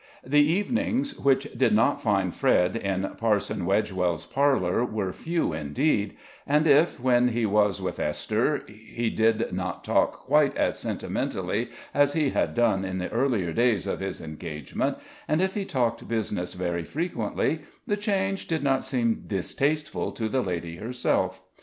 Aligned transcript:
The 0.25 0.39
evenings 0.41 1.15
which 1.19 1.43
did 1.55 1.75
not 1.75 2.01
find 2.01 2.33
Fred 2.33 2.75
in 2.75 3.07
Parson 3.17 3.67
Wedgewell's 3.67 4.25
parlor 4.25 4.83
were 4.83 5.13
few 5.13 5.53
indeed, 5.53 6.17
and 6.47 6.65
if, 6.65 6.99
when 6.99 7.27
he 7.27 7.45
was 7.45 7.79
with 7.79 7.99
Esther, 7.99 8.63
he 8.65 9.11
did 9.11 9.51
not 9.53 9.83
talk 9.83 10.21
quite 10.25 10.57
as 10.57 10.79
sentimentally 10.79 11.69
as 11.93 12.13
he 12.13 12.29
had 12.31 12.55
done 12.55 12.83
in 12.83 12.97
the 12.97 13.11
earlier 13.11 13.53
days 13.53 13.85
of 13.85 13.99
his 13.99 14.19
engagement, 14.21 14.97
and 15.27 15.39
if 15.39 15.53
he 15.53 15.65
talked 15.65 16.07
business 16.07 16.53
very 16.53 16.83
frequently, 16.83 17.59
the 17.85 17.95
change 17.95 18.47
did 18.47 18.63
not 18.63 18.83
seem 18.83 19.25
distasteful 19.27 20.11
to 20.13 20.27
the 20.27 20.41
lady 20.41 20.77
herself. 20.77 21.43